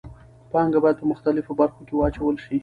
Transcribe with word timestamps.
پانګه 0.51 0.79
باید 0.83 0.99
په 1.01 1.05
مختلفو 1.11 1.51
برخو 1.59 1.81
کې 1.87 1.93
واچول 1.95 2.35
شي. 2.43 2.55